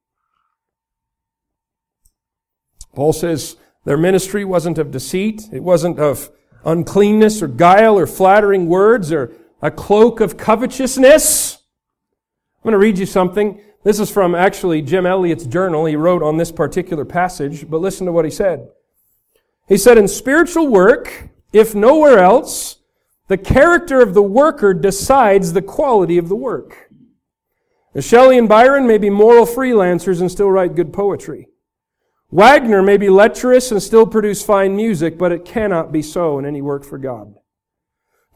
[2.95, 5.49] Paul says their ministry wasn't of deceit.
[5.51, 6.29] It wasn't of
[6.63, 11.55] uncleanness or guile or flattering words or a cloak of covetousness.
[11.55, 13.59] I'm going to read you something.
[13.85, 15.85] This is from actually Jim Elliot's journal.
[15.85, 18.67] He wrote on this particular passage, but listen to what he said.
[19.69, 22.77] He said, in spiritual work, if nowhere else,
[23.27, 26.89] the character of the worker decides the quality of the work.
[27.99, 31.47] Shelley and Byron may be moral freelancers and still write good poetry.
[32.31, 36.45] Wagner may be lecherous and still produce fine music, but it cannot be so in
[36.45, 37.35] any work for God.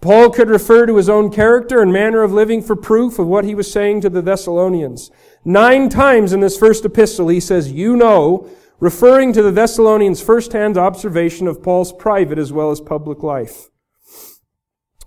[0.02, 3.44] Paul could refer to his own character and manner of living for proof of what
[3.44, 5.12] he was saying to the Thessalonians.
[5.44, 10.78] Nine times in this first epistle, he says, you know, referring to the Thessalonians' first-hand
[10.78, 13.70] observation of Paul's private as well as public life.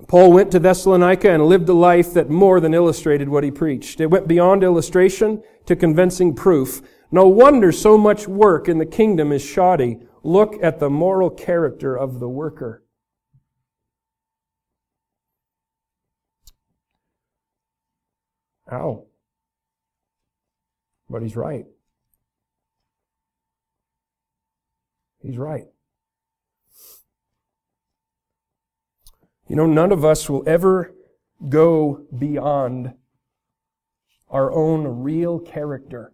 [0.08, 4.00] Paul went to Thessalonica and lived a life that more than illustrated what he preached.
[4.00, 6.82] It went beyond illustration to convincing proof.
[7.10, 10.00] No wonder so much work in the kingdom is shoddy.
[10.22, 12.81] Look at the moral character of the worker.
[18.72, 19.04] Ow.
[21.08, 21.66] But he's right.
[25.20, 25.66] He's right.
[29.48, 30.94] You know, none of us will ever
[31.48, 32.94] go beyond
[34.30, 36.12] our own real character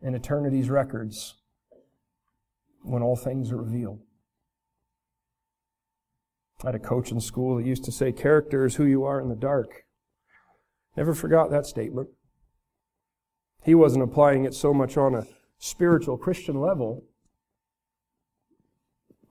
[0.00, 1.34] And eternity's records
[2.82, 4.00] when all things are revealed.
[6.62, 9.20] I had a coach in school that used to say, character is who you are
[9.20, 9.84] in the dark.
[10.96, 12.08] Never forgot that statement.
[13.62, 15.26] He wasn't applying it so much on a
[15.58, 17.04] spiritual Christian level,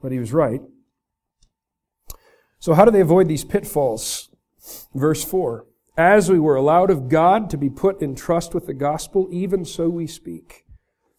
[0.02, 0.62] but he was right.
[2.60, 4.30] So how do they avoid these pitfalls?
[4.94, 5.66] Verse 4.
[5.98, 9.66] As we were allowed of God to be put in trust with the gospel, even
[9.66, 10.67] so we speak.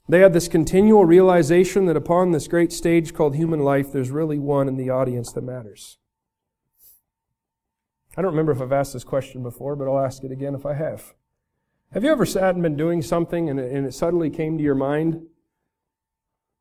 [0.08, 4.38] They had this continual realization that upon this great stage called human life, there's really
[4.38, 5.98] one in the audience that matters.
[8.16, 10.64] I don't remember if I've asked this question before, but I'll ask it again if
[10.64, 11.12] I have.
[11.92, 14.64] Have you ever sat and been doing something and it, and it suddenly came to
[14.64, 15.26] your mind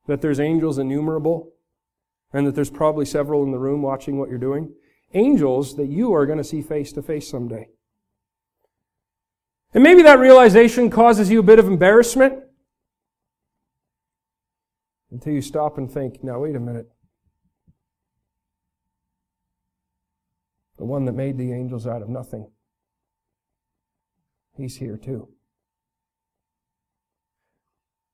[0.07, 1.53] that there's angels innumerable
[2.33, 4.73] and that there's probably several in the room watching what you're doing?
[5.13, 7.69] Angels that you are going to see face to face someday.
[9.73, 12.43] And maybe that realization causes you a bit of embarrassment
[15.11, 16.89] until you stop and think, now wait a minute.
[20.77, 22.51] The one that made the angels out of nothing.
[24.55, 25.29] He's here too.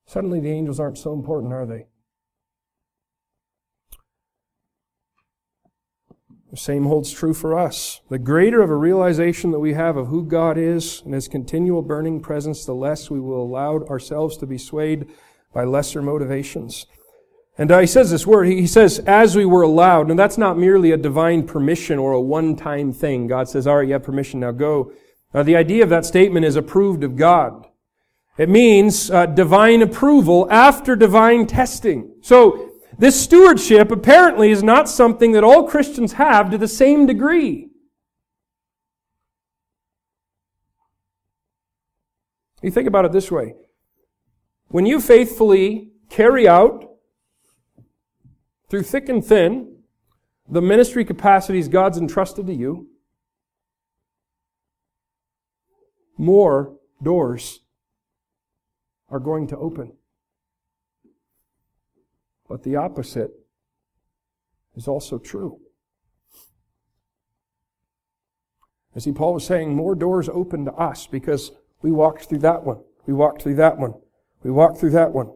[0.06, 1.86] Suddenly the angels aren't so important, are they?
[6.50, 8.00] The same holds true for us.
[8.10, 11.82] The greater of a realization that we have of who God is and His continual
[11.82, 15.08] burning presence, the less we will allow ourselves to be swayed
[15.54, 16.86] by lesser motivations.
[17.56, 20.58] And uh, he says this word, he says, as we were allowed, and that's not
[20.58, 23.28] merely a divine permission or a one-time thing.
[23.28, 24.92] God says, all right, you have permission, now go.
[25.32, 27.66] Uh, the idea of that statement is approved of God.
[28.36, 32.16] It means uh, divine approval after divine testing.
[32.22, 37.68] So, this stewardship apparently is not something that all Christians have to the same degree.
[42.62, 43.54] You think about it this way.
[44.74, 46.96] When you faithfully carry out
[48.68, 49.76] through thick and thin,
[50.48, 52.88] the ministry capacities God's entrusted to you,
[56.18, 57.60] more doors
[59.08, 59.92] are going to open.
[62.48, 63.30] But the opposite
[64.74, 65.60] is also true.
[68.96, 72.80] As Paul was saying, more doors open to us because we walked through that one.
[73.06, 73.94] We walked through that one.
[74.44, 75.32] We walked through that one.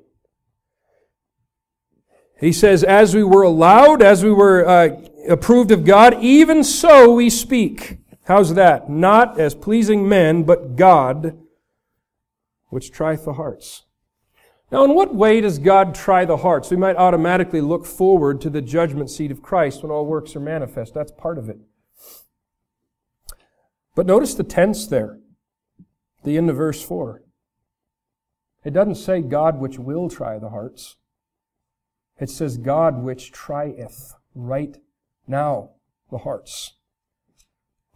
[2.38, 7.12] He says, as we were allowed, as we were uh, approved of God, even so
[7.12, 7.98] we speak.
[8.26, 8.88] How's that?
[8.88, 11.36] Not as pleasing men, but God,
[12.68, 13.86] which trieth the hearts.
[14.70, 16.70] Now, in what way does God try the hearts?
[16.70, 20.40] We might automatically look forward to the judgment seat of Christ when all works are
[20.40, 20.92] manifest.
[20.92, 21.58] That's part of it.
[23.96, 25.18] But notice the tense there,
[26.22, 27.22] the end of verse 4.
[28.68, 30.96] It doesn't say God which will try the hearts.
[32.20, 34.76] It says God which trieth right
[35.26, 35.70] now
[36.10, 36.74] the hearts.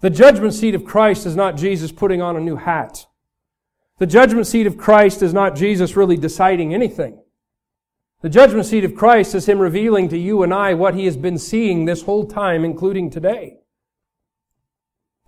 [0.00, 3.04] The judgment seat of Christ is not Jesus putting on a new hat.
[3.98, 7.22] The judgment seat of Christ is not Jesus really deciding anything.
[8.22, 11.18] The judgment seat of Christ is Him revealing to you and I what He has
[11.18, 13.58] been seeing this whole time, including today.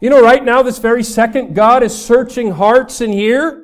[0.01, 3.64] You know, right now, this very second, God is searching hearts in here.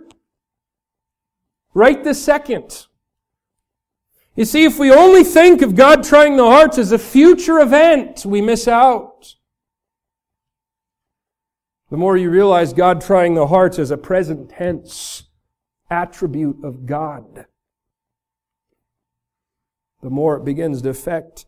[1.75, 2.87] Right this second.
[4.37, 8.25] You see, if we only think of God trying the hearts as a future event,
[8.25, 9.35] we miss out.
[11.91, 15.25] The more you realize God trying the hearts as a present tense
[15.91, 17.47] attribute of God,
[20.01, 21.47] the more it begins to affect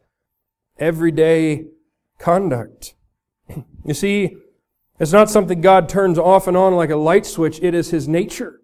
[0.79, 1.67] everyday
[2.19, 2.95] conduct.
[3.85, 4.37] You see,
[5.01, 7.59] it's not something God turns off and on like a light switch.
[7.61, 8.62] It is His nature.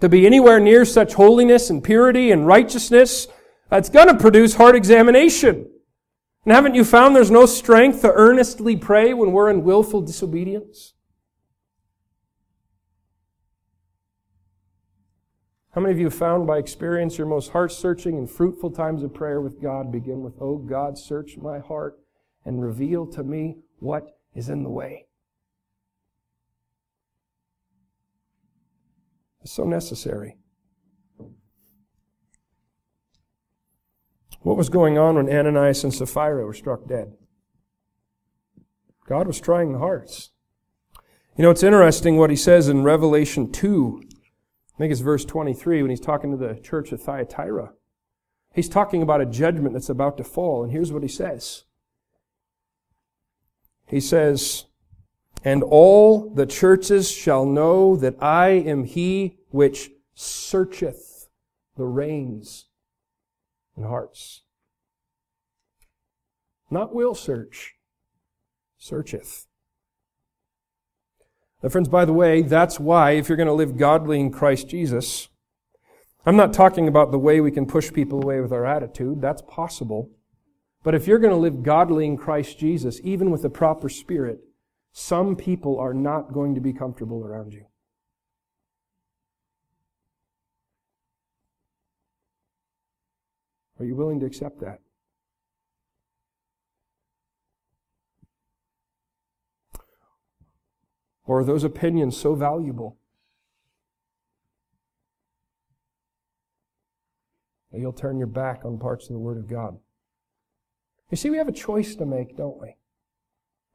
[0.00, 3.26] To be anywhere near such holiness and purity and righteousness,
[3.68, 5.68] that's going to produce heart examination.
[6.44, 10.94] And haven't you found there's no strength to earnestly pray when we're in willful disobedience?
[15.72, 19.12] How many of you found by experience your most heart searching and fruitful times of
[19.12, 21.98] prayer with God begin with, Oh God, search my heart
[22.44, 25.07] and reveal to me what is in the way?
[29.48, 30.36] So necessary.
[34.42, 37.14] What was going on when Ananias and Sapphira were struck dead?
[39.06, 40.30] God was trying the hearts.
[41.36, 44.02] You know, it's interesting what he says in Revelation 2.
[44.04, 47.72] I think it's verse 23 when he's talking to the church of Thyatira.
[48.54, 51.64] He's talking about a judgment that's about to fall, and here's what he says.
[53.86, 54.66] He says,
[55.42, 61.28] And all the churches shall know that I am he which searcheth
[61.76, 62.66] the reins
[63.76, 64.42] and hearts.
[66.70, 67.76] Not will search,
[68.78, 69.46] searcheth.
[71.62, 74.68] Now, friends, by the way, that's why if you're going to live godly in Christ
[74.68, 75.28] Jesus,
[76.26, 79.20] I'm not talking about the way we can push people away with our attitude.
[79.20, 80.10] That's possible.
[80.84, 84.40] But if you're going to live godly in Christ Jesus, even with the proper spirit,
[84.92, 87.64] some people are not going to be comfortable around you.
[93.78, 94.80] Are you willing to accept that?
[101.26, 102.96] Or are those opinions so valuable
[107.70, 109.78] that you'll turn your back on parts of the Word of God?
[111.10, 112.76] You see, we have a choice to make, don't we?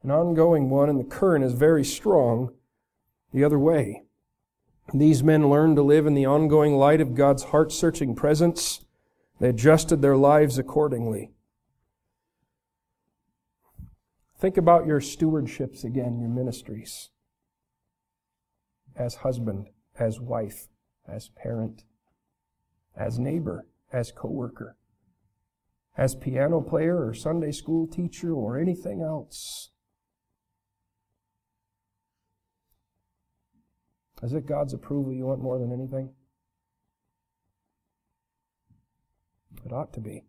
[0.02, 2.52] An ongoing one, and the current is very strong
[3.32, 4.02] the other way.
[4.92, 8.83] These men learn to live in the ongoing light of God's heart searching presence
[9.40, 11.30] they adjusted their lives accordingly.
[14.38, 17.10] Think about your stewardships again, your ministries.
[18.96, 19.68] As husband,
[19.98, 20.68] as wife,
[21.08, 21.84] as parent,
[22.96, 24.76] as neighbor, as coworker,
[25.96, 29.70] as piano player or Sunday school teacher or anything else.
[34.22, 36.10] Is it God's approval you want more than anything?
[39.64, 40.24] It ought to be.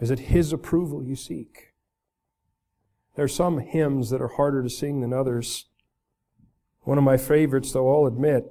[0.00, 1.72] Is it His approval you seek?
[3.16, 5.66] There are some hymns that are harder to sing than others.
[6.82, 8.44] One of my favorites, though I'll admit,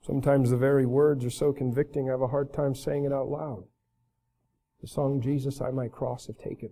[0.00, 3.28] sometimes the very words are so convicting I have a hard time saying it out
[3.28, 3.64] loud.
[4.80, 6.70] The song, Jesus, I my cross have taken.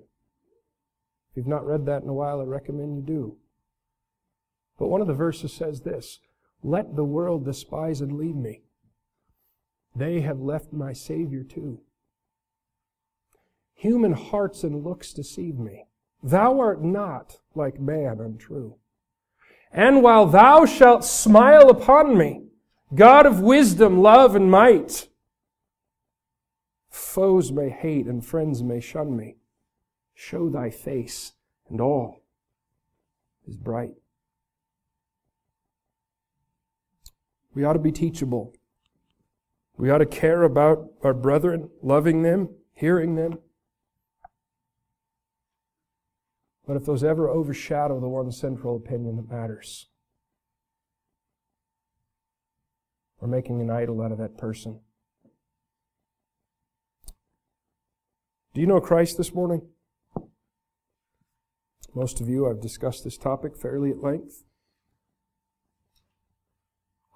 [1.31, 3.37] If you've not read that in a while, I recommend you do.
[4.79, 6.21] But one of the verses says this
[6.65, 8.63] let the world despise and leave me.
[9.95, 11.81] They have left my Savior too.
[13.75, 15.85] Human hearts and looks deceive me.
[16.23, 18.77] Thou art not like man untrue.
[19.71, 22.47] And while thou shalt smile upon me,
[22.95, 25.09] God of wisdom, love, and might,
[26.89, 29.37] foes may hate and friends may shun me.
[30.15, 31.33] Show thy face,
[31.69, 32.23] and all
[33.47, 33.95] is bright.
[37.55, 38.53] We ought to be teachable.
[39.77, 43.39] We ought to care about our brethren, loving them, hearing them.
[46.67, 49.89] But if those ever overshadow the one central opinion that matters,
[53.21, 54.81] we're making an idol out of that person.
[58.55, 59.63] Do you know Christ this morning?
[61.95, 64.45] Most of you, I've discussed this topic fairly at length.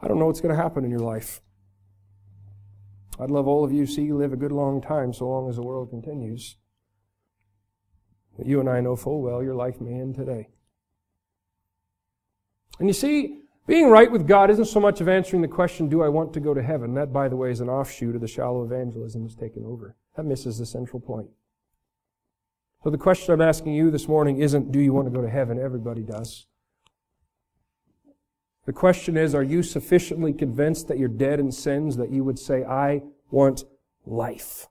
[0.00, 1.40] I don't know what's going to happen in your life.
[3.20, 5.48] I'd love all of you to see you live a good long time so long
[5.48, 6.56] as the world continues.
[8.36, 10.50] But you and I know full well your life may end today.
[12.78, 16.00] And you see, being right with God isn't so much of answering the question, do
[16.00, 16.94] I want to go to heaven?
[16.94, 19.96] That, by the way, is an offshoot of the shallow evangelism that's taken over.
[20.16, 21.28] That misses the central point.
[22.84, 25.28] So the question I'm asking you this morning isn't, do you want to go to
[25.28, 25.58] heaven?
[25.58, 26.46] Everybody does.
[28.68, 32.38] The question is, are you sufficiently convinced that you're dead in sins that you would
[32.38, 33.00] say, I
[33.30, 33.64] want
[34.04, 34.66] life?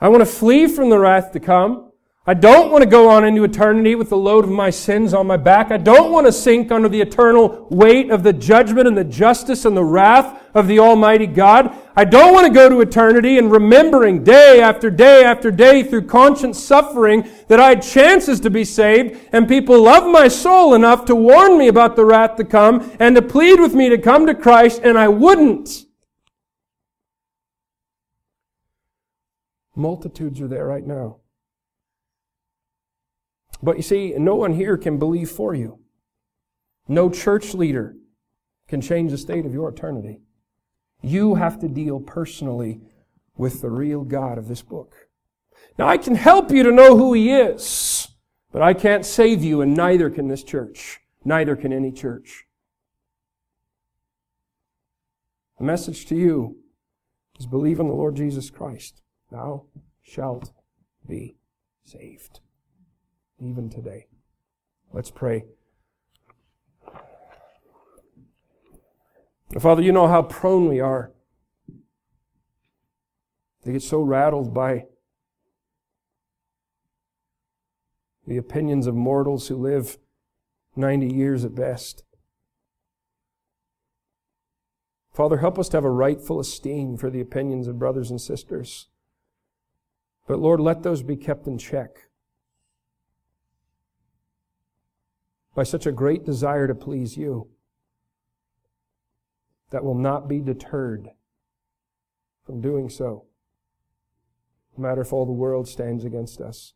[0.00, 1.89] I want to flee from the wrath to come.
[2.26, 5.26] I don't want to go on into eternity with the load of my sins on
[5.26, 5.70] my back.
[5.70, 9.64] I don't want to sink under the eternal weight of the judgment and the justice
[9.64, 11.74] and the wrath of the Almighty God.
[11.96, 16.08] I don't want to go to eternity and remembering day after day after day through
[16.08, 21.06] conscious suffering that I had chances to be saved and people love my soul enough
[21.06, 24.26] to warn me about the wrath to come and to plead with me to come
[24.26, 25.86] to Christ and I wouldn't.
[29.74, 31.16] Multitudes are there right now.
[33.62, 35.78] But you see, no one here can believe for you.
[36.88, 37.94] No church leader
[38.68, 40.20] can change the state of your eternity.
[41.02, 42.80] You have to deal personally
[43.36, 44.94] with the real God of this book.
[45.78, 48.08] Now, I can help you to know who He is,
[48.52, 51.00] but I can't save you, and neither can this church.
[51.24, 52.44] Neither can any church.
[55.58, 56.56] The message to you
[57.38, 59.02] is believe in the Lord Jesus Christ.
[59.30, 59.66] Thou
[60.02, 60.52] shalt
[61.06, 61.36] be
[61.84, 62.40] saved.
[63.40, 64.06] Even today.
[64.92, 65.44] Let's pray.
[69.58, 71.12] Father, you know how prone we are
[73.64, 74.84] to get so rattled by
[78.26, 79.98] the opinions of mortals who live
[80.76, 82.04] 90 years at best.
[85.12, 88.88] Father, help us to have a rightful esteem for the opinions of brothers and sisters.
[90.28, 92.09] But Lord, let those be kept in check
[95.54, 97.48] by such a great desire to please you
[99.70, 101.10] that will not be deterred
[102.44, 103.24] from doing so,
[104.76, 106.74] no matter if all the world stands against us.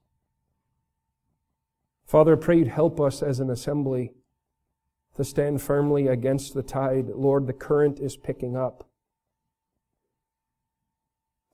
[2.06, 4.12] Father, I pray you'd help us as an assembly
[5.16, 7.08] to stand firmly against the tide.
[7.08, 8.88] Lord, the current is picking up.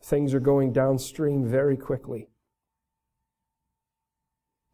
[0.03, 2.29] Things are going downstream very quickly.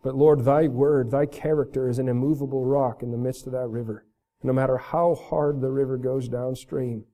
[0.06, 3.66] But Lord, thy word, thy character is an immovable rock in the midst of that
[3.66, 4.06] river.
[4.40, 7.06] No matter how hard the river goes downstream,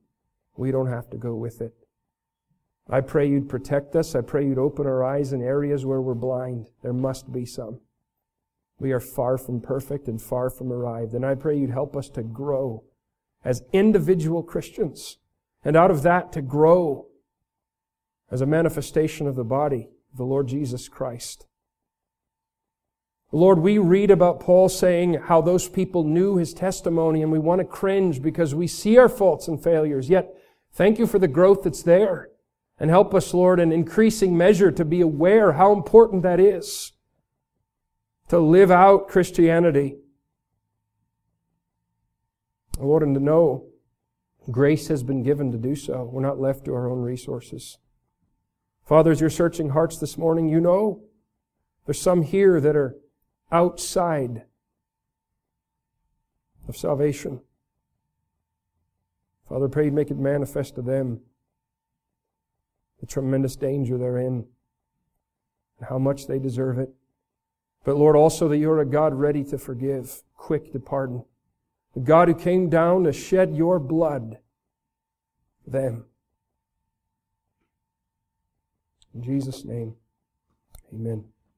[0.58, 1.72] we don't have to go with it.
[2.90, 4.14] I pray you'd protect us.
[4.14, 6.68] I pray you'd open our eyes in areas where we're blind.
[6.82, 7.80] There must be some.
[8.78, 11.14] We are far from perfect and far from arrived.
[11.14, 12.84] And I pray you'd help us to grow
[13.42, 15.16] as individual Christians.
[15.64, 17.06] And out of that to grow
[18.30, 21.46] as a manifestation of the body of the Lord Jesus Christ.
[23.34, 27.60] Lord, we read about Paul saying how those people knew his testimony and we want
[27.60, 30.10] to cringe because we see our faults and failures.
[30.10, 30.34] Yet,
[30.74, 32.28] thank you for the growth that's there.
[32.78, 36.92] And help us, Lord, in increasing measure to be aware how important that is.
[38.28, 39.96] To live out Christianity.
[42.78, 43.66] Lord, and to know
[44.50, 46.04] grace has been given to do so.
[46.12, 47.78] We're not left to our own resources.
[48.84, 51.04] Father, as you're searching hearts this morning, you know
[51.86, 52.96] there's some here that are
[53.52, 54.42] outside
[56.66, 57.40] of salvation.
[59.48, 61.20] Father, pray make it manifest to them
[63.00, 64.46] the tremendous danger they're in
[65.78, 66.88] and how much they deserve it.
[67.84, 71.24] But Lord, also that you're a God ready to forgive, quick to pardon.
[71.94, 74.38] The God who came down to shed your blood
[75.66, 76.06] them.
[79.14, 79.96] In Jesus' name,
[80.94, 81.31] amen.